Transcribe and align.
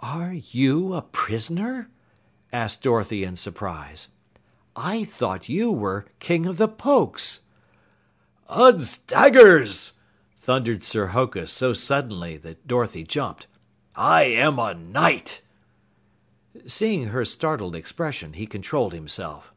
"Are 0.00 0.32
you 0.32 0.94
a 0.94 1.00
prisoner?" 1.02 1.92
asked 2.52 2.82
Dorothy 2.82 3.22
in 3.22 3.36
surprise. 3.36 4.08
"I 4.74 5.04
thought 5.04 5.48
you 5.48 5.70
were 5.70 6.06
King 6.18 6.44
of 6.46 6.56
the 6.56 6.66
Pokes!" 6.66 7.42
"Uds 8.48 8.98
daggers!" 8.98 9.92
thundered 10.34 10.82
Sir 10.82 11.06
Hokus 11.14 11.52
so 11.52 11.72
suddenly 11.72 12.36
that 12.38 12.66
Dorothy 12.66 13.04
jumped. 13.04 13.46
"I 13.94 14.24
am 14.24 14.58
a 14.58 14.74
knight!" 14.74 15.40
Seeing 16.66 17.04
her 17.10 17.24
startled 17.24 17.76
expression, 17.76 18.32
he 18.32 18.48
controlled 18.48 18.92
himself. 18.92 19.54